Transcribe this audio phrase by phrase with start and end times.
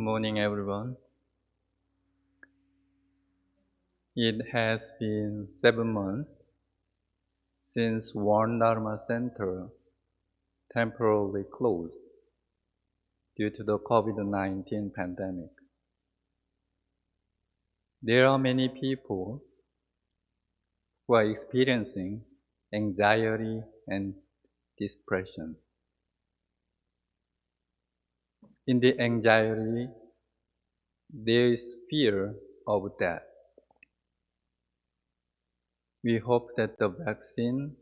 [0.00, 0.96] Good morning, everyone.
[4.16, 6.38] It has been seven months
[7.62, 9.68] since Won Dharma Center
[10.72, 11.98] temporarily closed
[13.36, 15.50] due to the COVID-19 pandemic.
[18.00, 19.42] There are many people
[21.06, 22.22] who are experiencing
[22.72, 24.14] anxiety and
[24.78, 25.56] depression.
[28.70, 29.88] In the anxiety,
[31.12, 32.36] there is fear
[32.68, 33.26] of death.
[36.04, 37.74] We hope that the vaccine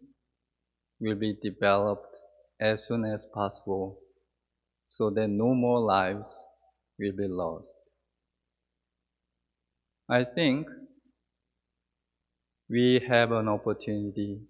[0.99, 2.17] will be developed
[2.59, 3.99] as soon as possible
[4.87, 6.31] so that no more lives
[6.99, 7.69] will be lost.
[10.09, 10.69] I think
[12.71, 14.41] we have an opportunity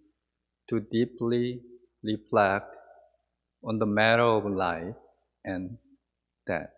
[0.68, 1.62] to deeply
[2.05, 2.77] reflect
[3.65, 4.95] on the matter of life
[5.45, 5.79] and
[6.49, 6.74] death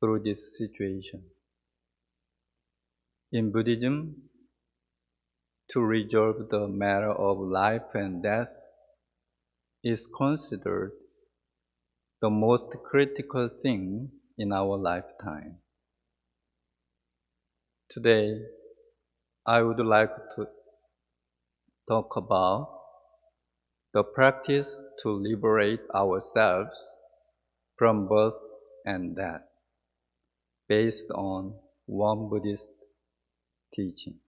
[0.00, 1.22] through this situation.
[3.32, 4.16] In Buddhism,
[5.70, 8.52] to resolve the matter of life and death
[9.82, 10.92] is considered
[12.20, 15.56] the most critical thing in our lifetime.
[17.90, 18.40] Today,
[19.46, 20.46] I would like to
[21.88, 22.68] talk about
[23.92, 26.76] the practice to liberate ourselves
[27.76, 28.40] from birth
[28.84, 29.42] and death
[30.68, 31.54] based on
[31.86, 32.68] one Buddhist
[33.74, 34.18] teaching.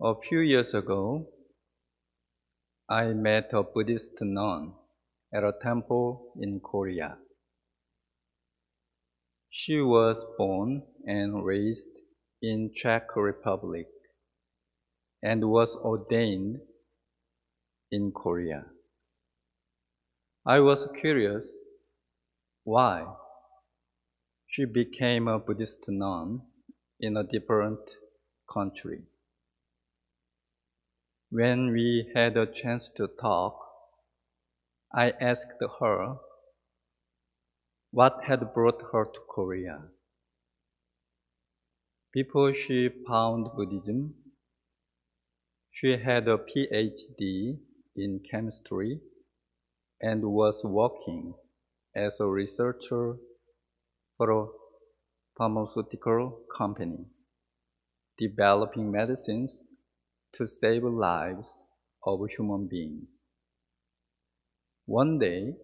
[0.00, 1.26] A few years ago,
[2.88, 4.74] I met a Buddhist nun
[5.32, 7.18] at a temple in Korea.
[9.50, 11.88] She was born and raised
[12.40, 13.88] in Czech Republic
[15.22, 16.60] and was ordained
[17.90, 18.66] in Korea.
[20.48, 21.52] I was curious
[22.64, 23.04] why
[24.46, 26.40] she became a Buddhist nun
[26.98, 27.80] in a different
[28.50, 29.02] country.
[31.28, 33.58] When we had a chance to talk,
[34.90, 36.16] I asked her
[37.90, 39.82] what had brought her to Korea.
[42.14, 44.14] Before she found Buddhism,
[45.70, 47.58] she had a PhD
[47.94, 49.02] in chemistry
[50.00, 51.34] and was working
[51.94, 53.16] as a researcher
[54.16, 54.46] for a
[55.36, 57.06] pharmaceutical company,
[58.18, 59.64] developing medicines
[60.32, 61.52] to save lives
[62.04, 63.20] of human beings.
[64.86, 65.54] One day,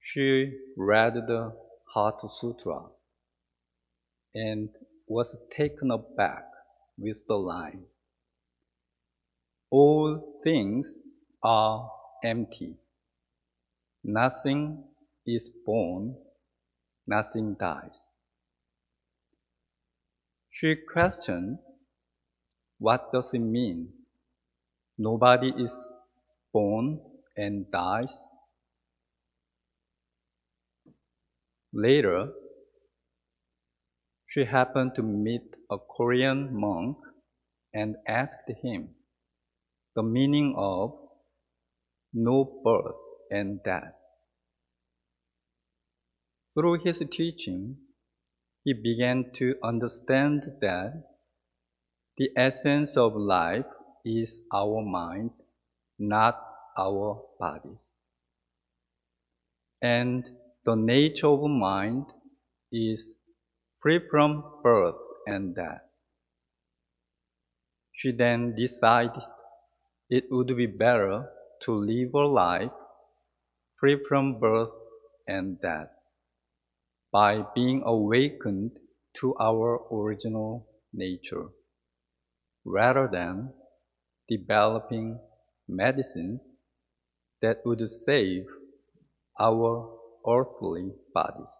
[0.00, 1.56] she read the
[1.94, 2.82] Heart Sutra
[4.34, 4.68] and
[5.06, 6.44] was taken aback
[6.98, 7.84] with the line
[9.70, 11.00] All things
[11.42, 11.90] are
[12.24, 12.76] empty.
[14.02, 14.84] Nothing
[15.26, 16.16] is born,
[17.06, 18.10] nothing dies.
[20.50, 21.58] She questioned,
[22.78, 23.88] what does it mean?
[24.98, 25.74] Nobody is
[26.52, 27.00] born
[27.36, 28.16] and dies.
[31.72, 32.30] Later,
[34.28, 36.98] she happened to meet a Korean monk
[37.72, 38.90] and asked him
[39.96, 41.03] the meaning of
[42.14, 42.94] no birth
[43.30, 43.94] and death.
[46.54, 47.76] Through his teaching,
[48.62, 51.02] he began to understand that
[52.16, 53.66] the essence of life
[54.04, 55.30] is our mind,
[55.98, 56.40] not
[56.78, 57.90] our bodies.
[59.82, 60.24] And
[60.64, 62.06] the nature of mind
[62.72, 63.16] is
[63.82, 65.82] free from birth and death.
[67.92, 69.22] She then decided
[70.08, 71.28] it would be better
[71.64, 72.70] to live a life
[73.80, 74.72] free from birth
[75.26, 75.90] and death
[77.12, 78.72] by being awakened
[79.14, 81.46] to our original nature
[82.64, 83.52] rather than
[84.28, 85.18] developing
[85.68, 86.50] medicines
[87.40, 88.44] that would save
[89.38, 91.54] our earthly bodies.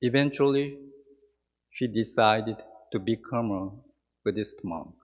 [0.00, 0.78] Eventually,
[1.70, 2.56] she decided
[2.92, 3.70] to become a
[4.24, 4.94] Buddhist monk.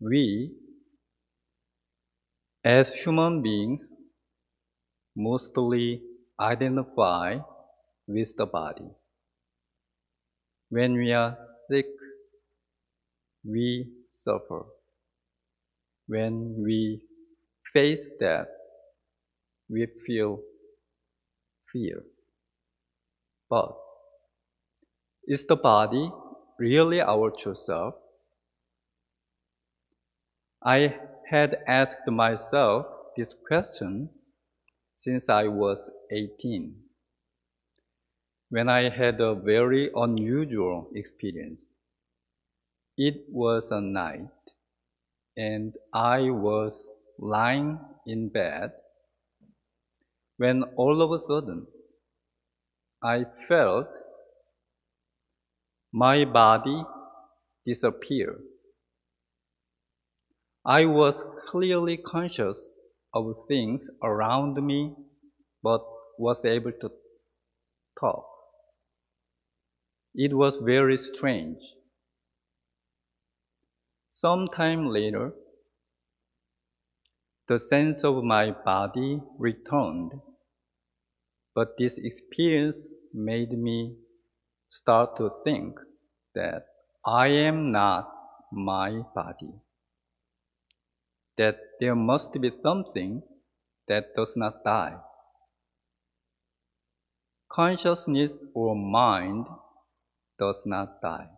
[0.00, 0.52] We
[2.66, 3.92] as human beings,
[5.14, 6.02] mostly
[6.40, 7.38] identify
[8.08, 8.88] with the body.
[10.68, 11.86] When we are sick,
[13.44, 14.64] we suffer.
[16.08, 17.02] When we
[17.72, 18.48] face death,
[19.70, 20.40] we feel
[21.72, 22.02] fear.
[23.48, 23.76] But
[25.28, 26.10] is the body
[26.58, 27.94] really our true self?
[30.64, 30.96] I
[31.30, 32.86] had asked myself
[33.16, 34.08] this question
[34.96, 36.74] since I was 18,
[38.50, 41.68] when I had a very unusual experience.
[42.96, 44.28] It was a night,
[45.36, 48.72] and I was lying in bed
[50.38, 51.66] when all of a sudden
[53.02, 53.88] I felt
[55.92, 56.84] my body
[57.64, 58.38] disappear.
[60.68, 62.74] I was clearly conscious
[63.14, 64.96] of things around me,
[65.62, 65.80] but
[66.18, 66.90] was able to
[68.00, 68.26] talk.
[70.12, 71.58] It was very strange.
[74.12, 75.34] Some time later,
[77.46, 80.14] the sense of my body returned,
[81.54, 83.94] but this experience made me
[84.68, 85.78] start to think
[86.34, 86.66] that
[87.04, 88.10] I am not
[88.50, 89.52] my body
[91.36, 93.22] that there must be something
[93.88, 94.96] that does not die.
[97.50, 99.46] Consciousness or mind
[100.38, 101.28] does not die.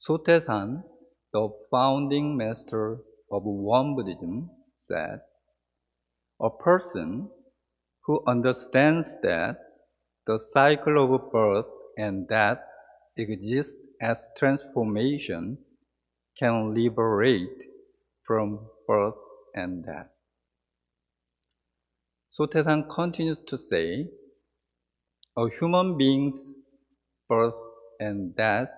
[0.00, 0.82] Sotaesan,
[1.32, 2.98] the founding master
[3.30, 4.50] of Won Buddhism,
[4.80, 5.20] said,
[6.40, 7.30] A person
[8.04, 9.56] who understands that
[10.26, 11.66] the cycle of birth
[11.96, 12.58] and death
[13.16, 15.58] exists as transformation
[16.38, 17.62] can liberate
[18.26, 19.14] from birth
[19.54, 20.08] and death.
[22.30, 24.08] Sotaesan continues to say,
[25.36, 26.54] a human being's
[27.28, 27.60] birth
[28.00, 28.68] and death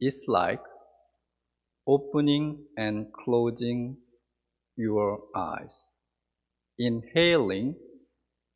[0.00, 0.62] is like
[1.86, 3.98] opening and closing
[4.76, 5.88] your eyes,
[6.78, 7.74] inhaling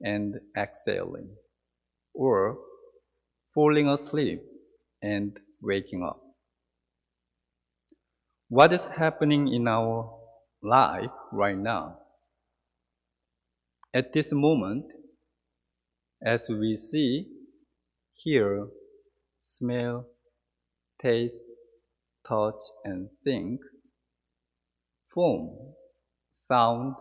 [0.00, 1.37] and exhaling,
[2.14, 2.58] or
[3.54, 4.40] falling asleep
[5.02, 6.19] and waking up
[8.50, 10.12] what is happening in our
[10.61, 11.97] life right now.
[13.94, 14.87] At this moment,
[16.20, 17.26] as we see,
[18.12, 18.67] hear,
[19.38, 20.06] smell,
[21.00, 21.44] taste,
[22.29, 23.61] touch, and think,
[25.14, 25.50] form,
[26.32, 26.97] sound,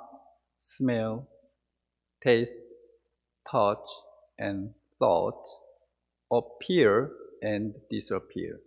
[0.60, 1.28] smell,
[2.24, 2.60] taste,
[3.50, 3.88] touch,
[4.38, 5.48] and thought
[6.32, 7.10] appear
[7.42, 8.60] and disappear.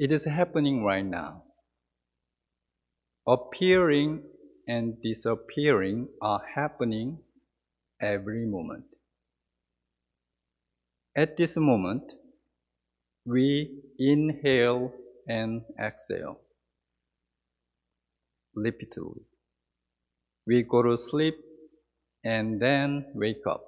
[0.00, 1.42] It is happening right now.
[3.26, 4.22] Appearing
[4.68, 7.18] and disappearing are happening
[8.00, 8.84] every moment.
[11.16, 12.12] At this moment,
[13.26, 14.92] we inhale
[15.26, 16.38] and exhale
[18.54, 19.22] repeatedly.
[20.46, 21.34] We go to sleep
[22.24, 23.64] and then wake up.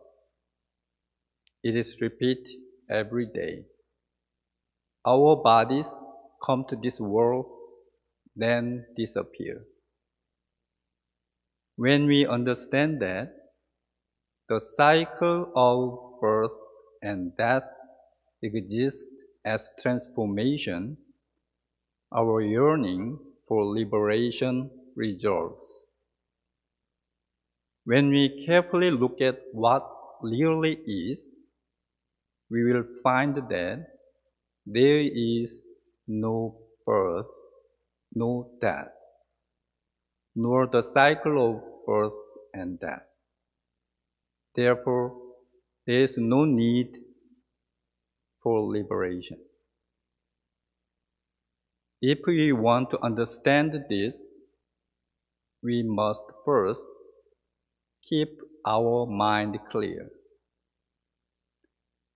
[1.64, 2.48] It is repeat
[2.88, 3.64] every day.
[5.04, 5.92] Our bodies
[6.44, 7.46] come to this world,
[8.36, 9.64] then disappear.
[11.76, 13.32] When we understand that,
[14.48, 16.50] the cycle of birth
[17.02, 17.64] and death
[18.42, 20.96] exists as transformation,
[22.12, 25.66] our yearning for liberation resolves.
[27.84, 29.88] When we carefully look at what
[30.22, 31.28] really is,
[32.50, 33.86] we will find that
[34.66, 35.62] there is
[36.10, 37.26] no birth,
[38.14, 38.88] no death,
[40.34, 42.18] nor the cycle of birth
[42.52, 43.06] and death.
[44.56, 45.16] Therefore,
[45.86, 46.98] there is no need
[48.42, 49.38] for liberation.
[52.02, 54.24] If we want to understand this,
[55.62, 56.86] we must first
[58.08, 60.08] keep our mind clear.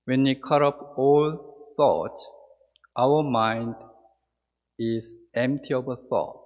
[0.07, 2.29] When we cut off all thoughts
[2.97, 3.75] our mind
[4.79, 6.43] is empty of a thought,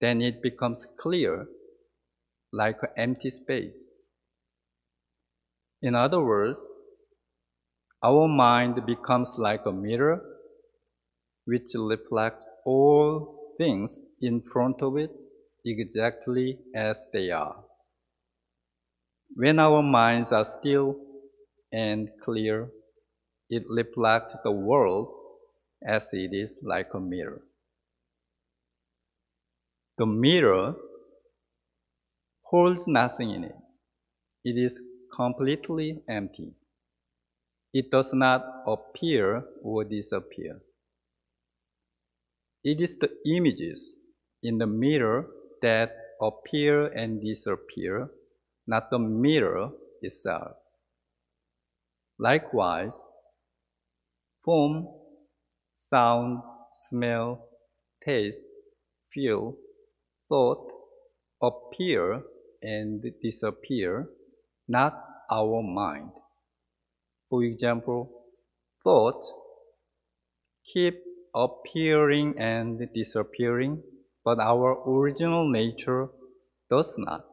[0.00, 1.46] then it becomes clear
[2.52, 3.86] like an empty space.
[5.82, 6.60] In other words,
[8.02, 10.20] our mind becomes like a mirror
[11.44, 15.10] which reflects all things in front of it
[15.64, 17.56] exactly as they are.
[19.34, 20.96] When our minds are still
[21.72, 22.68] and clear,
[23.50, 25.12] it reflects the world
[25.84, 27.42] as it is like a mirror.
[29.98, 30.76] The mirror
[32.42, 33.56] holds nothing in it.
[34.44, 34.80] It is
[35.14, 36.54] completely empty.
[37.72, 40.60] It does not appear or disappear.
[42.64, 43.94] It is the images
[44.42, 45.26] in the mirror
[45.62, 48.10] that appear and disappear,
[48.66, 49.70] not the mirror
[50.02, 50.56] itself.
[52.18, 53.00] Likewise,
[54.44, 54.86] form,
[55.74, 56.42] sound,
[56.72, 57.48] smell,
[58.04, 58.44] taste,
[59.12, 59.56] feel,
[60.28, 60.70] thought,
[61.42, 62.22] appear
[62.62, 64.08] and disappear,
[64.68, 64.92] not
[65.30, 66.10] our mind.
[67.28, 68.10] For example,
[68.82, 69.22] thought
[70.64, 71.02] keep
[71.34, 73.82] appearing and disappearing,
[74.24, 76.08] but our original nature
[76.68, 77.24] does not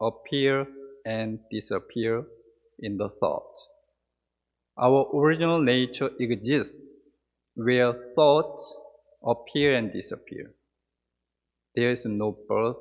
[0.00, 0.66] appear
[1.04, 2.24] and disappear
[2.78, 3.52] in the thought.
[4.78, 6.94] Our original nature exists
[7.54, 8.76] where thoughts
[9.24, 10.52] appear and disappear.
[11.74, 12.76] There is no birth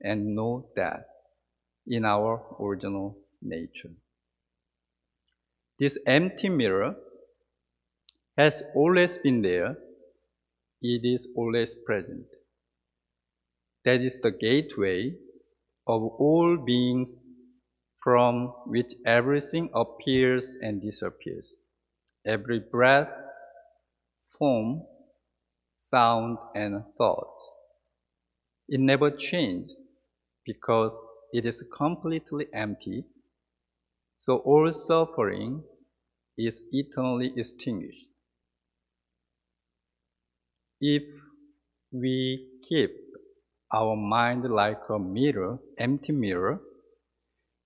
[0.00, 1.06] and no death
[1.86, 3.92] in our original nature.
[5.78, 6.96] This empty mirror
[8.36, 9.76] has always been there.
[10.82, 12.26] It is always present.
[13.84, 15.14] That is the gateway
[15.86, 17.16] of all beings
[18.08, 21.56] from which everything appears and disappears.
[22.26, 23.12] Every breath,
[24.38, 24.80] form,
[25.76, 27.36] sound, and thought.
[28.66, 29.76] It never changed
[30.46, 30.98] because
[31.34, 33.04] it is completely empty,
[34.16, 35.62] so all suffering
[36.38, 38.06] is eternally extinguished.
[40.80, 41.02] If
[41.92, 42.90] we keep
[43.70, 46.62] our mind like a mirror, empty mirror,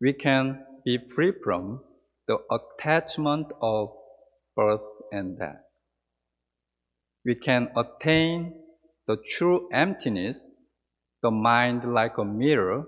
[0.03, 1.81] we can be free from
[2.27, 3.91] the attachment of
[4.57, 4.81] birth
[5.13, 5.63] and death.
[7.25, 8.55] We can attain
[9.07, 10.49] the true emptiness,
[11.23, 12.85] the mind like a mirror.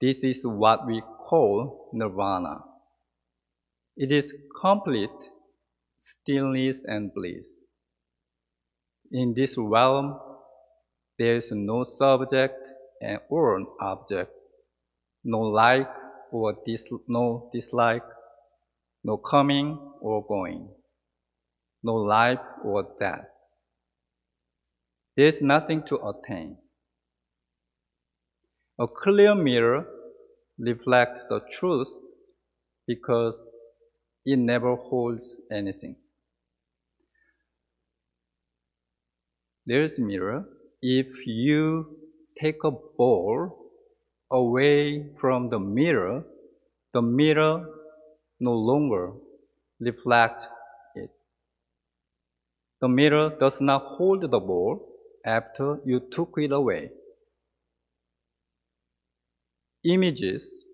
[0.00, 2.60] This is what we call nirvana.
[3.96, 5.10] It is complete
[5.96, 7.48] stillness and bliss.
[9.10, 10.18] In this realm,
[11.18, 12.54] there is no subject
[13.00, 14.32] and or object
[15.24, 15.92] no like
[16.30, 18.04] or dis no dislike,
[19.04, 20.68] no coming or going,
[21.82, 23.26] no life or death.
[25.16, 26.56] There is nothing to attain.
[28.78, 29.86] A clear mirror
[30.58, 31.88] reflects the truth
[32.86, 33.38] because
[34.24, 35.96] it never holds anything.
[39.66, 40.44] There's a mirror.
[40.80, 41.98] If you
[42.40, 43.61] take a ball
[44.32, 46.24] away from the mirror,
[46.92, 47.66] the mirror
[48.40, 49.12] no longer
[49.80, 50.48] reflects
[50.94, 51.10] it.
[52.80, 54.88] The mirror does not hold the ball
[55.24, 56.90] after you took it away.
[59.84, 60.64] Images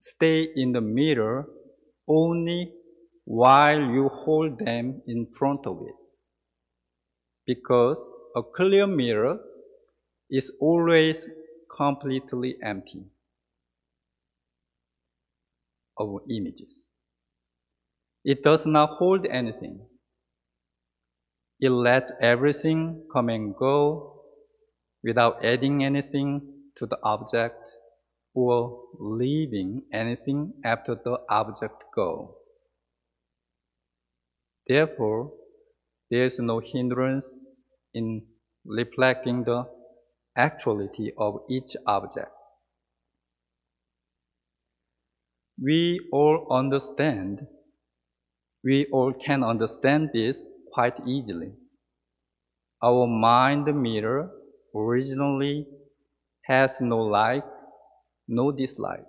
[0.00, 1.48] stay in the mirror
[2.08, 2.72] only
[3.24, 5.94] while you hold them in front of it.
[7.46, 9.38] Because a clear mirror
[10.30, 11.28] is always
[11.76, 13.04] completely empty
[15.96, 16.80] of images.
[18.24, 19.86] It does not hold anything.
[21.58, 24.22] It lets everything come and go
[25.02, 26.42] without adding anything
[26.76, 27.58] to the object
[28.34, 32.36] or leaving anything after the object go.
[34.66, 35.32] Therefore,
[36.10, 37.36] there is no hindrance
[37.94, 38.26] in
[38.64, 39.64] reflecting the
[40.40, 42.32] actuality of each object.
[45.62, 47.46] We all understand,
[48.64, 51.52] we all can understand this quite easily.
[52.82, 54.30] Our mind mirror
[54.74, 55.66] originally
[56.44, 57.44] has no like,
[58.26, 59.04] no dislike.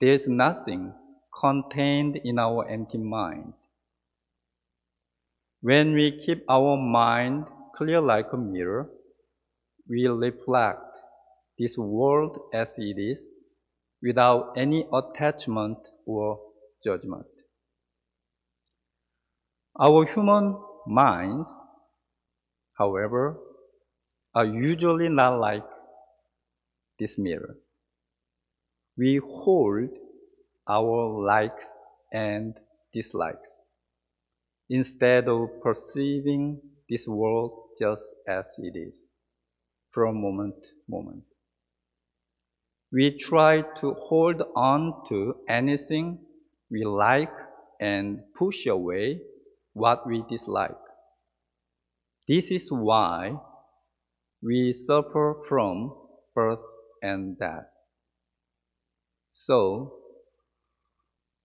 [0.00, 0.92] There is nothing
[1.40, 3.52] contained in our empty mind.
[5.60, 8.88] When we keep our mind clear like a mirror,
[9.88, 10.82] we reflect
[11.58, 13.30] this world as it is
[14.02, 16.40] without any attachment or
[16.84, 17.26] judgment.
[19.78, 21.54] Our human minds,
[22.78, 23.38] however,
[24.34, 25.64] are usually not like
[26.98, 27.56] this mirror.
[28.96, 29.90] We hold
[30.68, 31.68] our likes
[32.12, 32.58] and
[32.92, 33.50] dislikes
[34.68, 39.06] instead of perceiving this world just as it is
[39.96, 41.24] from moment to moment.
[42.92, 46.18] We try to hold on to anything
[46.70, 47.32] we like
[47.80, 49.20] and push away
[49.72, 50.84] what we dislike.
[52.28, 53.36] This is why
[54.42, 55.94] we suffer from
[56.34, 56.66] birth
[57.02, 57.72] and death.
[59.32, 59.94] So,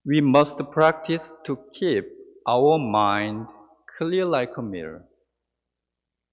[0.04, 2.04] we must practice to keep
[2.46, 3.46] our mind
[3.96, 5.06] clear like a mirror.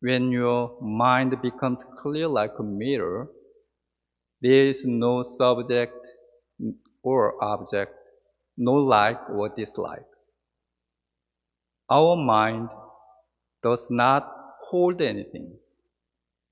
[0.02, 3.28] When your mind becomes clear like a mirror,
[4.42, 6.08] there is no subject
[7.04, 7.94] or object,
[8.58, 10.06] no like or dislike.
[11.90, 12.70] Our mind
[13.62, 15.58] does not hold anything,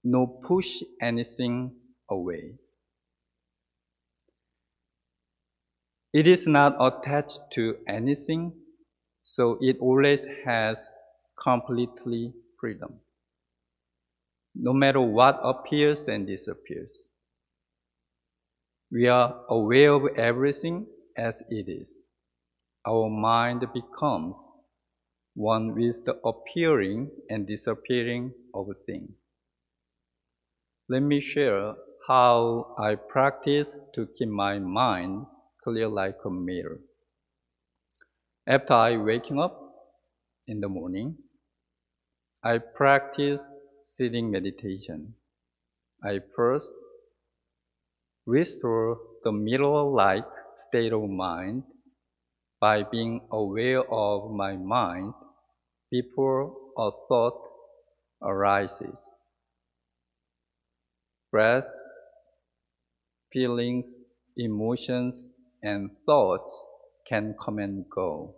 [0.04, 1.76] nor push anything
[2.10, 2.56] away.
[6.12, 8.54] It is not attached to anything,
[9.22, 10.90] so it always has
[11.42, 13.00] completely freedom.
[14.60, 16.92] No matter what appears and disappears.
[18.92, 21.90] We are aware of everything as it is.
[22.88, 24.36] Our mind becomes
[25.36, 29.12] one with the appearing and disappearing of things.
[30.90, 31.76] Let me share
[32.08, 35.26] how I practice to keep my mind
[35.64, 36.80] clear like a mirror.
[38.48, 39.60] After I waking up
[40.48, 41.18] in the morning,
[42.42, 43.44] I practice
[43.88, 45.14] sitting meditation.
[46.04, 46.70] I first
[48.26, 51.64] restore the mirror-like state of mind
[52.60, 55.14] by being aware of my mind
[55.90, 57.42] before a thought
[58.22, 59.00] arises.
[61.32, 61.72] Breath,
[63.32, 64.02] feelings,
[64.36, 66.62] emotions, and thoughts
[67.08, 68.36] can come and go.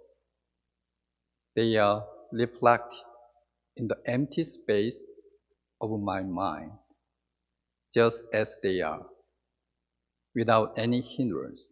[1.55, 2.99] They are reflected
[3.75, 5.01] in the empty space
[5.81, 6.71] of my mind,
[7.93, 9.05] just as they are,
[10.36, 11.63] without any hindrance.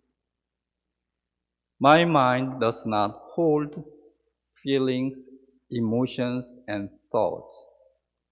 [1.80, 3.86] My mind does not hold
[4.64, 5.30] feelings,
[5.70, 7.66] emotions, and thoughts,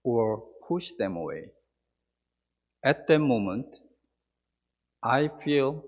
[0.02, 1.50] or push them away.
[2.82, 3.66] At that moment,
[5.02, 5.84] I feel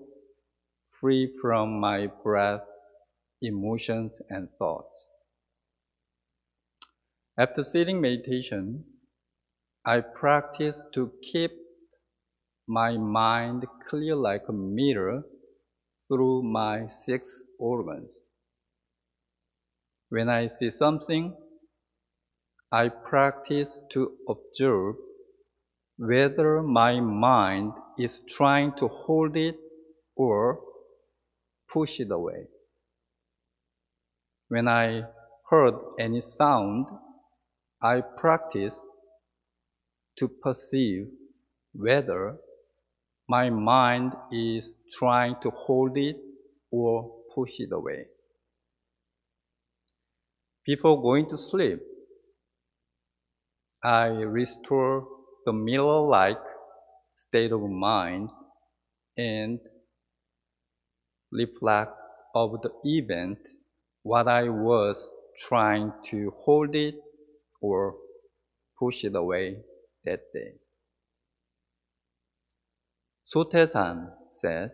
[0.99, 2.61] free from my breath,
[3.41, 5.05] emotions, and thoughts.
[7.37, 8.83] After sitting meditation,
[9.89, 11.51] I practice to keep
[12.67, 15.23] my mind clear like a mirror
[16.07, 18.13] through my six organs.
[20.09, 21.33] When I see something,
[22.71, 24.93] I practice to observe
[25.97, 29.57] whether my mind is trying to hold it
[30.15, 30.59] or
[31.73, 32.45] push it away.
[34.49, 35.01] When I
[35.49, 36.85] heard any sound,
[37.81, 38.83] I practiced
[40.19, 41.07] to perceive
[41.73, 42.37] whether
[43.27, 46.17] my mind is trying to hold it
[46.71, 48.05] or push it away.
[50.65, 51.79] Before going to sleep,
[53.83, 55.07] I restore
[55.45, 56.43] the mirror-like
[57.15, 58.29] state of mind
[59.15, 59.59] and
[61.31, 61.93] reflect
[62.35, 63.39] of the event
[64.03, 66.95] what I was trying to hold it
[67.61, 67.95] or
[68.77, 69.57] push it away
[70.05, 70.53] that day.
[73.33, 74.71] Sotaesan said,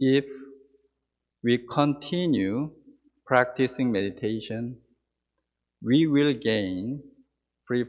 [0.00, 0.24] if
[1.42, 2.72] we continue
[3.24, 4.78] practicing meditation,
[5.82, 7.02] we will gain
[7.66, 7.84] free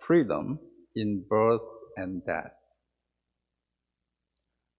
[0.00, 0.58] freedom
[0.94, 1.62] in birth
[1.96, 2.52] and death.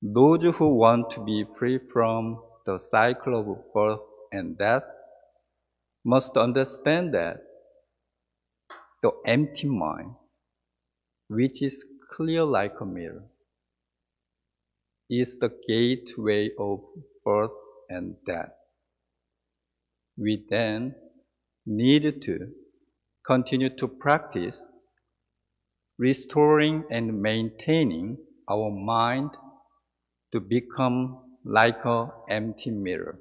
[0.01, 3.99] Those who want to be free from the cycle of birth
[4.31, 4.83] and death
[6.05, 7.37] must understand that
[9.01, 10.15] the empty mind,
[11.27, 13.23] which is clear like a mirror,
[15.09, 16.79] is the gateway of
[17.23, 17.51] birth
[17.89, 18.53] and death.
[20.17, 20.95] We then
[21.65, 22.47] need to
[23.25, 24.63] continue to practice
[25.97, 28.17] restoring and maintaining
[28.49, 29.31] our mind
[30.31, 33.19] to become like an empty mirror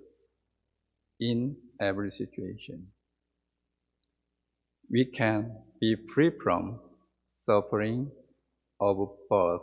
[1.20, 2.88] in every situation.
[4.90, 6.80] We can be free from
[7.44, 8.10] suffering
[8.80, 8.96] of
[9.30, 9.62] birth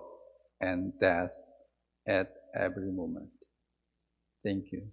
[0.61, 1.31] and death
[2.07, 3.29] at every moment.
[4.43, 4.91] Thank you.